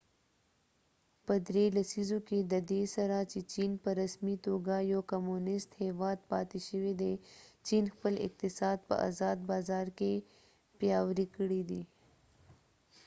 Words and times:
په 1.25 1.33
درې 1.47 1.65
لسیزو 1.77 2.19
کې 2.27 2.39
ددې 2.53 2.81
سره 2.95 3.17
چې 3.31 3.39
چېن 3.53 3.71
په 3.83 3.89
رسمی 4.01 4.35
توګه 4.47 4.75
یو 4.93 5.01
کمونست 5.11 5.69
هیواد 5.83 6.17
پاتی 6.31 6.59
شوي 6.67 6.93
دي 7.01 7.13
چېن 7.67 7.83
خپل 7.93 8.13
اقتصاد 8.27 8.77
په 8.87 8.95
ازاد 9.07 9.37
بازار 9.51 9.87
کې 9.99 10.13
پیاوری 10.79 11.27
کړي 11.35 11.61
دي 11.69 11.81